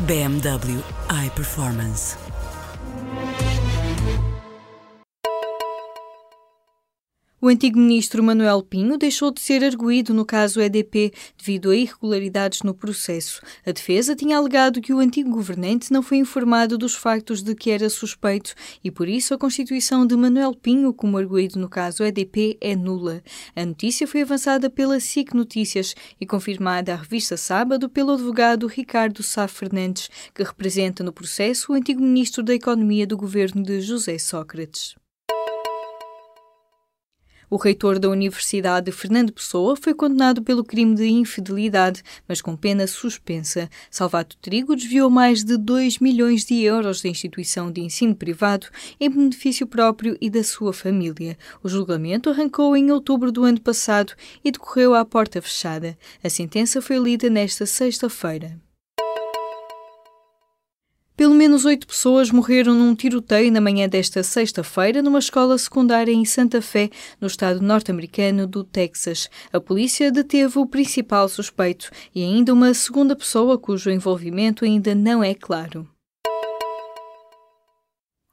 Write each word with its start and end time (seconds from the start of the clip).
BMW 0.00 0.82
iPerformance. 1.08 2.27
O 7.40 7.46
antigo 7.46 7.78
ministro 7.78 8.20
Manuel 8.20 8.64
Pinho 8.64 8.98
deixou 8.98 9.30
de 9.30 9.40
ser 9.40 9.62
arguído 9.62 10.12
no 10.12 10.26
caso 10.26 10.60
EDP 10.60 11.12
devido 11.38 11.70
a 11.70 11.76
irregularidades 11.76 12.64
no 12.64 12.74
processo. 12.74 13.40
A 13.64 13.70
defesa 13.70 14.16
tinha 14.16 14.36
alegado 14.36 14.80
que 14.80 14.92
o 14.92 14.98
antigo 14.98 15.30
governante 15.30 15.92
não 15.92 16.02
foi 16.02 16.16
informado 16.16 16.76
dos 16.76 16.96
factos 16.96 17.40
de 17.40 17.54
que 17.54 17.70
era 17.70 17.88
suspeito 17.88 18.54
e, 18.82 18.90
por 18.90 19.06
isso, 19.06 19.32
a 19.32 19.38
constituição 19.38 20.04
de 20.04 20.16
Manuel 20.16 20.52
Pinho 20.52 20.92
como 20.92 21.16
arguído 21.16 21.60
no 21.60 21.68
caso 21.68 22.02
EDP 22.02 22.58
é 22.60 22.74
nula. 22.74 23.22
A 23.54 23.64
notícia 23.64 24.08
foi 24.08 24.22
avançada 24.22 24.68
pela 24.68 24.98
SIC 24.98 25.32
Notícias 25.32 25.94
e 26.20 26.26
confirmada 26.26 26.92
à 26.92 26.96
revista 26.96 27.36
Sábado 27.36 27.88
pelo 27.88 28.14
advogado 28.14 28.66
Ricardo 28.66 29.22
Sá 29.22 29.46
Fernandes, 29.46 30.10
que 30.34 30.42
representa 30.42 31.04
no 31.04 31.12
processo 31.12 31.70
o 31.70 31.76
antigo 31.76 32.02
ministro 32.02 32.42
da 32.42 32.52
Economia 32.52 33.06
do 33.06 33.16
governo 33.16 33.62
de 33.62 33.80
José 33.80 34.18
Sócrates. 34.18 34.96
O 37.50 37.56
reitor 37.56 37.98
da 37.98 38.10
Universidade, 38.10 38.92
Fernando 38.92 39.32
Pessoa, 39.32 39.74
foi 39.74 39.94
condenado 39.94 40.42
pelo 40.42 40.62
crime 40.62 40.94
de 40.94 41.08
infidelidade, 41.08 42.02
mas 42.28 42.42
com 42.42 42.54
pena 42.54 42.86
suspensa. 42.86 43.70
Salvato 43.90 44.36
Trigo 44.36 44.76
desviou 44.76 45.08
mais 45.08 45.42
de 45.42 45.56
2 45.56 45.98
milhões 45.98 46.44
de 46.44 46.62
euros 46.62 47.00
da 47.00 47.08
instituição 47.08 47.72
de 47.72 47.80
ensino 47.80 48.14
privado 48.14 48.66
em 49.00 49.08
benefício 49.08 49.66
próprio 49.66 50.16
e 50.20 50.28
da 50.28 50.44
sua 50.44 50.74
família. 50.74 51.38
O 51.62 51.68
julgamento 51.70 52.28
arrancou 52.28 52.76
em 52.76 52.90
outubro 52.90 53.32
do 53.32 53.44
ano 53.44 53.60
passado 53.60 54.12
e 54.44 54.50
decorreu 54.50 54.94
à 54.94 55.02
porta 55.02 55.40
fechada. 55.40 55.96
A 56.22 56.28
sentença 56.28 56.82
foi 56.82 56.98
lida 56.98 57.30
nesta 57.30 57.64
sexta-feira. 57.64 58.67
Pelo 61.18 61.34
menos 61.34 61.64
oito 61.64 61.84
pessoas 61.84 62.30
morreram 62.30 62.72
num 62.72 62.94
tiroteio 62.94 63.50
na 63.50 63.60
manhã 63.60 63.88
desta 63.88 64.22
sexta-feira 64.22 65.02
numa 65.02 65.18
escola 65.18 65.58
secundária 65.58 66.12
em 66.12 66.24
Santa 66.24 66.62
Fé, 66.62 66.90
no 67.20 67.26
estado 67.26 67.60
norte-americano 67.60 68.46
do 68.46 68.62
Texas. 68.62 69.28
A 69.52 69.58
polícia 69.60 70.12
deteve 70.12 70.60
o 70.60 70.66
principal 70.66 71.28
suspeito 71.28 71.90
e 72.14 72.22
ainda 72.22 72.54
uma 72.54 72.72
segunda 72.72 73.16
pessoa 73.16 73.58
cujo 73.58 73.90
envolvimento 73.90 74.64
ainda 74.64 74.94
não 74.94 75.20
é 75.20 75.34
claro. 75.34 75.88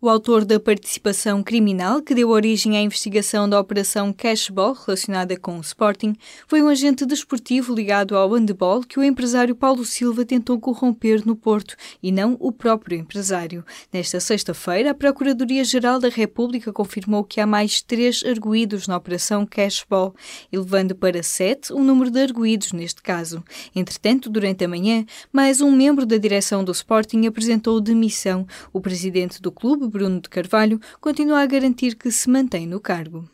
O 0.00 0.08
autor 0.08 0.44
da 0.44 0.60
participação 0.60 1.42
criminal 1.42 2.00
que 2.00 2.14
deu 2.14 2.28
origem 2.28 2.76
à 2.76 2.80
investigação 2.80 3.48
da 3.48 3.58
Operação 3.58 4.12
Cashball 4.12 4.72
relacionada 4.72 5.36
com 5.36 5.58
o 5.58 5.60
Sporting 5.60 6.14
foi 6.46 6.62
um 6.62 6.68
agente 6.68 7.04
desportivo 7.04 7.74
ligado 7.74 8.16
ao 8.16 8.30
handball 8.30 8.82
que 8.82 9.00
o 9.00 9.02
empresário 9.02 9.56
Paulo 9.56 9.84
Silva 9.84 10.24
tentou 10.24 10.60
corromper 10.60 11.26
no 11.26 11.34
Porto 11.34 11.74
e 12.00 12.12
não 12.12 12.36
o 12.38 12.52
próprio 12.52 12.96
empresário. 12.96 13.64
Nesta 13.92 14.20
sexta-feira, 14.20 14.92
a 14.92 14.94
Procuradoria-Geral 14.94 15.98
da 15.98 16.08
República 16.08 16.72
confirmou 16.72 17.24
que 17.24 17.40
há 17.40 17.46
mais 17.46 17.82
três 17.82 18.22
arguídos 18.24 18.86
na 18.86 18.96
Operação 18.96 19.44
Cashball, 19.44 20.14
elevando 20.52 20.94
para 20.94 21.24
sete 21.24 21.72
o 21.72 21.82
número 21.82 22.12
de 22.12 22.22
arguídos 22.22 22.70
neste 22.70 23.02
caso. 23.02 23.42
Entretanto, 23.74 24.30
durante 24.30 24.64
a 24.64 24.68
manhã, 24.68 25.04
mais 25.32 25.60
um 25.60 25.72
membro 25.72 26.06
da 26.06 26.18
direção 26.18 26.62
do 26.62 26.70
Sporting 26.70 27.26
apresentou 27.26 27.80
demissão. 27.80 28.46
O 28.72 28.80
presidente 28.80 29.42
do 29.42 29.50
clube, 29.50 29.87
Bruno 29.88 30.20
de 30.20 30.28
Carvalho, 30.28 30.80
continua 31.00 31.40
a 31.40 31.46
garantir 31.46 31.96
que 31.96 32.10
se 32.10 32.28
mantém 32.30 32.66
no 32.66 32.80
cargo. 32.80 33.28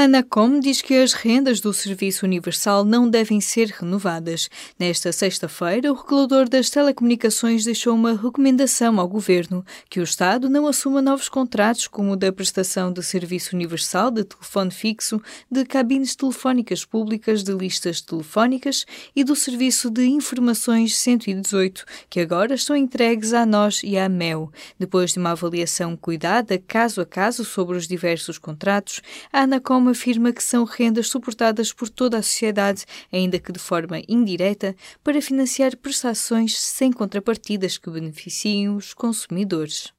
A 0.00 0.04
Anacom 0.04 0.60
diz 0.60 0.80
que 0.80 0.94
as 0.94 1.12
rendas 1.12 1.60
do 1.60 1.74
Serviço 1.74 2.24
Universal 2.24 2.86
não 2.86 3.06
devem 3.06 3.38
ser 3.38 3.66
renovadas. 3.66 4.48
Nesta 4.78 5.12
sexta-feira, 5.12 5.92
o 5.92 5.94
regulador 5.94 6.48
das 6.48 6.70
telecomunicações 6.70 7.66
deixou 7.66 7.94
uma 7.94 8.14
recomendação 8.14 8.98
ao 8.98 9.06
governo 9.06 9.62
que 9.90 10.00
o 10.00 10.02
Estado 10.02 10.48
não 10.48 10.66
assuma 10.66 11.02
novos 11.02 11.28
contratos 11.28 11.86
como 11.86 12.12
o 12.12 12.16
da 12.16 12.32
prestação 12.32 12.90
de 12.90 13.02
serviço 13.02 13.54
universal 13.54 14.10
de 14.10 14.24
telefone 14.24 14.70
fixo, 14.70 15.20
de 15.50 15.66
cabines 15.66 16.16
telefónicas 16.16 16.82
públicas, 16.82 17.44
de 17.44 17.52
listas 17.52 18.00
telefónicas 18.00 18.86
e 19.14 19.22
do 19.22 19.36
Serviço 19.36 19.90
de 19.90 20.06
Informações 20.06 20.96
118, 20.96 21.84
que 22.08 22.20
agora 22.20 22.54
estão 22.54 22.74
entregues 22.74 23.34
à 23.34 23.44
nós 23.44 23.82
e 23.84 23.98
à 23.98 24.08
MEL. 24.08 24.50
Depois 24.78 25.12
de 25.12 25.18
uma 25.18 25.32
avaliação 25.32 25.94
cuidada, 25.94 26.56
caso 26.56 27.02
a 27.02 27.04
caso, 27.04 27.44
sobre 27.44 27.76
os 27.76 27.86
diversos 27.86 28.38
contratos, 28.38 29.02
a 29.30 29.42
Anacom 29.42 29.89
afirma 29.90 30.32
que 30.32 30.42
são 30.42 30.64
rendas 30.64 31.08
suportadas 31.08 31.72
por 31.72 31.88
toda 31.88 32.18
a 32.18 32.22
sociedade, 32.22 32.84
ainda 33.12 33.38
que 33.38 33.52
de 33.52 33.58
forma 33.58 34.00
indireta, 34.08 34.74
para 35.04 35.20
financiar 35.20 35.76
prestações 35.76 36.58
sem 36.58 36.92
contrapartidas 36.92 37.76
que 37.76 37.90
beneficiem 37.90 38.68
os 38.68 38.94
consumidores. 38.94 39.92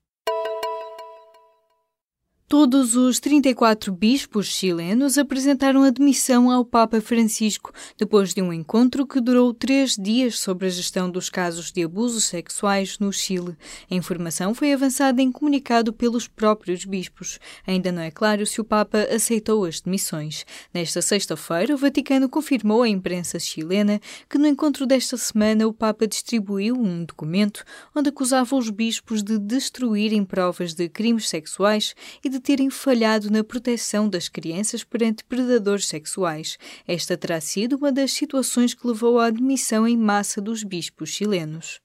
Todos 2.51 2.97
os 2.97 3.17
34 3.21 3.93
bispos 3.93 4.47
chilenos 4.47 5.17
apresentaram 5.17 5.83
admissão 5.83 6.51
ao 6.51 6.65
Papa 6.65 6.99
Francisco 6.99 7.71
depois 7.97 8.33
de 8.33 8.41
um 8.41 8.51
encontro 8.51 9.07
que 9.07 9.21
durou 9.21 9.53
três 9.53 9.95
dias 9.95 10.37
sobre 10.37 10.67
a 10.67 10.69
gestão 10.69 11.09
dos 11.09 11.29
casos 11.29 11.71
de 11.71 11.81
abusos 11.81 12.25
sexuais 12.25 12.99
no 12.99 13.13
Chile. 13.13 13.55
A 13.89 13.95
informação 13.95 14.53
foi 14.53 14.73
avançada 14.73 15.21
em 15.21 15.31
comunicado 15.31 15.93
pelos 15.93 16.27
próprios 16.27 16.83
bispos. 16.83 17.39
Ainda 17.65 17.89
não 17.89 18.01
é 18.01 18.11
claro 18.11 18.45
se 18.45 18.59
o 18.59 18.65
Papa 18.65 19.07
aceitou 19.09 19.63
as 19.63 19.79
demissões. 19.79 20.45
Nesta 20.73 21.01
sexta-feira, 21.01 21.73
o 21.73 21.77
Vaticano 21.77 22.27
confirmou 22.27 22.81
à 22.81 22.89
imprensa 22.89 23.39
chilena 23.39 24.01
que 24.29 24.37
no 24.37 24.45
encontro 24.45 24.85
desta 24.85 25.15
semana 25.15 25.65
o 25.65 25.73
Papa 25.73 26.05
distribuiu 26.05 26.75
um 26.75 27.05
documento 27.05 27.63
onde 27.95 28.09
acusava 28.09 28.57
os 28.57 28.69
bispos 28.69 29.23
de 29.23 29.39
destruírem 29.39 30.25
provas 30.25 30.73
de 30.73 30.89
crimes 30.89 31.29
sexuais 31.29 31.95
e 32.21 32.27
de 32.27 32.40
terem 32.41 32.69
falhado 32.69 33.29
na 33.29 33.43
proteção 33.43 34.09
das 34.09 34.27
crianças 34.27 34.83
perante 34.83 35.23
predadores 35.23 35.87
sexuais. 35.87 36.57
Esta 36.87 37.15
terá 37.15 37.39
sido 37.39 37.77
uma 37.77 37.91
das 37.91 38.11
situações 38.11 38.73
que 38.73 38.87
levou 38.87 39.19
à 39.19 39.27
admissão 39.27 39.87
em 39.87 39.95
massa 39.95 40.41
dos 40.41 40.63
bispos 40.63 41.09
chilenos. 41.09 41.79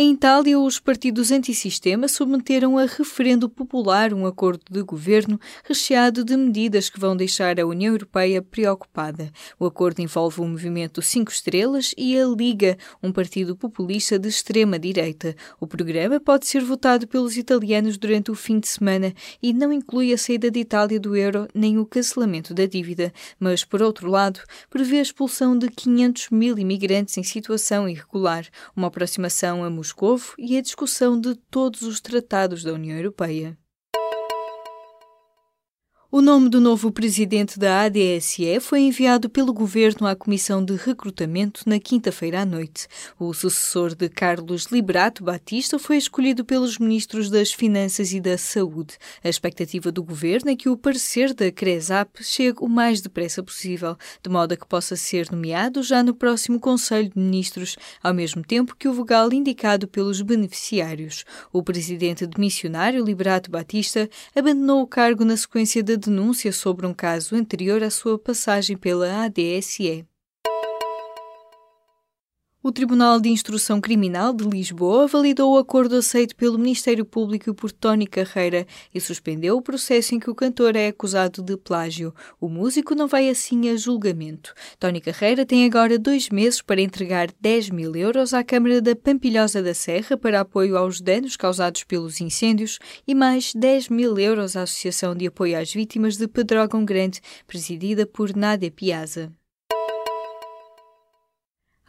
Em 0.00 0.12
Itália, 0.12 0.56
os 0.60 0.78
partidos 0.78 1.32
antissistema 1.32 2.06
submeteram 2.06 2.78
a 2.78 2.84
referendo 2.84 3.48
popular 3.48 4.14
um 4.14 4.26
acordo 4.26 4.62
de 4.70 4.80
governo 4.80 5.40
recheado 5.64 6.24
de 6.24 6.36
medidas 6.36 6.88
que 6.88 7.00
vão 7.00 7.16
deixar 7.16 7.58
a 7.58 7.66
União 7.66 7.94
Europeia 7.94 8.40
preocupada. 8.40 9.28
O 9.58 9.66
acordo 9.66 9.98
envolve 9.98 10.40
o 10.40 10.46
movimento 10.46 11.02
Cinco 11.02 11.32
Estrelas 11.32 11.96
e 11.98 12.16
a 12.16 12.24
Liga, 12.24 12.78
um 13.02 13.10
partido 13.10 13.56
populista 13.56 14.20
de 14.20 14.28
extrema-direita. 14.28 15.34
O 15.58 15.66
programa 15.66 16.20
pode 16.20 16.46
ser 16.46 16.62
votado 16.62 17.08
pelos 17.08 17.36
italianos 17.36 17.98
durante 17.98 18.30
o 18.30 18.36
fim 18.36 18.60
de 18.60 18.68
semana 18.68 19.12
e 19.42 19.52
não 19.52 19.72
inclui 19.72 20.12
a 20.12 20.16
saída 20.16 20.48
de 20.48 20.60
Itália 20.60 21.00
do 21.00 21.16
euro 21.16 21.48
nem 21.52 21.76
o 21.76 21.84
cancelamento 21.84 22.54
da 22.54 22.66
dívida, 22.66 23.12
mas, 23.40 23.64
por 23.64 23.82
outro 23.82 24.08
lado, 24.08 24.38
prevê 24.70 25.00
a 25.00 25.02
expulsão 25.02 25.58
de 25.58 25.68
500 25.68 26.30
mil 26.30 26.56
imigrantes 26.56 27.18
em 27.18 27.24
situação 27.24 27.88
irregular, 27.88 28.46
uma 28.76 28.86
aproximação 28.86 29.64
a 29.64 29.70
Moscovo 29.88 30.34
e 30.36 30.58
a 30.58 30.60
discussão 30.60 31.18
de 31.18 31.34
todos 31.34 31.80
os 31.82 31.98
tratados 31.98 32.62
da 32.62 32.74
União 32.74 32.96
Europeia. 32.96 33.58
O 36.10 36.22
nome 36.22 36.48
do 36.48 36.58
novo 36.58 36.90
presidente 36.90 37.58
da 37.58 37.82
ADSE 37.82 38.60
foi 38.60 38.80
enviado 38.80 39.28
pelo 39.28 39.52
governo 39.52 40.06
à 40.06 40.16
Comissão 40.16 40.64
de 40.64 40.74
Recrutamento 40.74 41.64
na 41.66 41.78
quinta-feira 41.78 42.40
à 42.40 42.46
noite. 42.46 42.88
O 43.20 43.34
sucessor 43.34 43.94
de 43.94 44.08
Carlos 44.08 44.68
Liberato 44.72 45.22
Batista 45.22 45.78
foi 45.78 45.98
escolhido 45.98 46.46
pelos 46.46 46.78
ministros 46.78 47.28
das 47.28 47.52
Finanças 47.52 48.10
e 48.14 48.20
da 48.20 48.38
Saúde. 48.38 48.96
A 49.22 49.28
expectativa 49.28 49.92
do 49.92 50.02
governo 50.02 50.50
é 50.50 50.56
que 50.56 50.70
o 50.70 50.78
parecer 50.78 51.34
da 51.34 51.52
CRESAP 51.52 52.24
chegue 52.24 52.60
o 52.62 52.68
mais 52.68 53.02
depressa 53.02 53.42
possível, 53.42 53.94
de 54.22 54.30
modo 54.30 54.52
a 54.52 54.56
que 54.56 54.66
possa 54.66 54.96
ser 54.96 55.30
nomeado 55.30 55.82
já 55.82 56.02
no 56.02 56.14
próximo 56.14 56.58
Conselho 56.58 57.10
de 57.10 57.20
Ministros, 57.20 57.76
ao 58.02 58.14
mesmo 58.14 58.42
tempo 58.42 58.74
que 58.74 58.88
o 58.88 58.94
vogal 58.94 59.30
indicado 59.30 59.86
pelos 59.86 60.22
beneficiários. 60.22 61.26
O 61.52 61.62
presidente 61.62 62.26
demissionário 62.26 63.04
Liberato 63.04 63.50
Batista 63.50 64.08
abandonou 64.34 64.80
o 64.80 64.86
cargo 64.86 65.22
na 65.22 65.36
sequência 65.36 65.82
da 65.82 65.97
denúncia 65.98 66.52
sobre 66.52 66.86
um 66.86 66.94
caso 66.94 67.36
anterior 67.36 67.82
à 67.82 67.90
sua 67.90 68.18
passagem 68.18 68.76
pela 68.76 69.24
ADSE. 69.24 70.06
O 72.68 72.72
Tribunal 72.78 73.18
de 73.18 73.30
Instrução 73.30 73.80
Criminal 73.80 74.30
de 74.30 74.44
Lisboa 74.44 75.06
validou 75.06 75.54
o 75.54 75.56
acordo 75.56 75.96
aceito 75.96 76.36
pelo 76.36 76.58
Ministério 76.58 77.02
Público 77.02 77.54
por 77.54 77.72
Tony 77.72 78.06
Carreira 78.06 78.66
e 78.94 79.00
suspendeu 79.00 79.56
o 79.56 79.62
processo 79.62 80.14
em 80.14 80.20
que 80.20 80.28
o 80.28 80.34
cantor 80.34 80.76
é 80.76 80.88
acusado 80.88 81.42
de 81.42 81.56
plágio. 81.56 82.12
O 82.38 82.46
músico 82.46 82.94
não 82.94 83.08
vai 83.08 83.30
assim 83.30 83.70
a 83.70 83.76
julgamento. 83.78 84.52
Tony 84.78 85.00
Carreira 85.00 85.46
tem 85.46 85.64
agora 85.64 85.98
dois 85.98 86.28
meses 86.28 86.60
para 86.60 86.82
entregar 86.82 87.30
10 87.40 87.70
mil 87.70 87.96
euros 87.96 88.34
à 88.34 88.44
Câmara 88.44 88.82
da 88.82 88.94
Pampilhosa 88.94 89.62
da 89.62 89.72
Serra 89.72 90.18
para 90.18 90.40
apoio 90.40 90.76
aos 90.76 91.00
danos 91.00 91.38
causados 91.38 91.84
pelos 91.84 92.20
incêndios 92.20 92.78
e 93.06 93.14
mais 93.14 93.54
10 93.54 93.88
mil 93.88 94.18
euros 94.18 94.56
à 94.56 94.64
Associação 94.64 95.14
de 95.14 95.26
Apoio 95.26 95.58
às 95.58 95.72
Vítimas 95.72 96.18
de 96.18 96.28
Pedrógão 96.28 96.84
Grande, 96.84 97.22
presidida 97.46 98.04
por 98.04 98.36
Nádia 98.36 98.70
Piazza. 98.70 99.37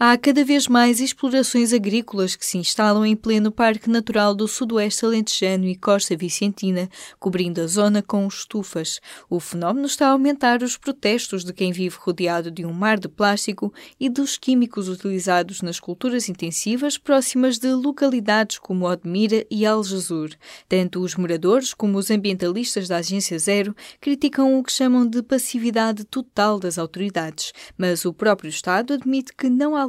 Há 0.02 0.18
cada 0.18 0.46
vez 0.46 0.66
mais 0.66 1.02
explorações 1.02 1.74
agrícolas 1.74 2.34
que 2.34 2.46
se 2.46 2.58
instalam 2.58 3.06
em 3.06 3.18
pleno 3.18 3.52
Parque 3.52 3.90
Natural 3.90 4.34
do 4.34 4.48
Sudoeste 4.48 5.06
Alentejano 5.06 5.66
e 5.66 5.76
Costa 5.76 6.16
Vicentina, 6.16 6.88
cobrindo 7.20 7.60
a 7.60 7.68
zona 7.68 8.02
com 8.02 8.26
estufas. 8.26 9.02
O 9.30 9.42
fenómeno 9.42 9.86
está 9.86 10.08
a 10.08 10.12
aumentar 10.12 10.64
os 10.64 10.78
protestos 10.78 11.44
de 11.44 11.52
quem 11.52 11.74
vive 11.74 11.98
rodeado 12.00 12.50
de 12.50 12.66
um 12.66 12.72
mar 12.72 12.98
de 12.98 13.10
plástico 13.10 13.74
e 14.00 14.08
dos 14.08 14.38
químicos 14.38 14.88
utilizados 14.88 15.62
nas 15.62 15.82
culturas 15.82 16.30
intensivas 16.30 16.98
próximas 16.98 17.60
de 17.60 17.74
localidades 17.74 18.58
como 18.58 18.90
Odmira 18.90 19.46
e 19.52 19.66
Algesur. 19.66 20.30
Tanto 20.70 21.02
os 21.02 21.16
moradores 21.16 21.74
como 21.74 21.98
os 21.98 22.10
ambientalistas 22.10 22.88
da 22.88 23.00
Agência 23.00 23.38
Zero 23.38 23.76
criticam 24.00 24.58
o 24.58 24.64
que 24.64 24.72
chamam 24.72 25.06
de 25.06 25.22
passividade 25.22 26.06
total 26.06 26.58
das 26.58 26.78
autoridades, 26.78 27.52
mas 27.78 28.06
o 28.06 28.14
próprio 28.14 28.48
Estado 28.48 28.94
admite 28.94 29.34
que 29.36 29.50
não 29.50 29.76
há 29.76 29.89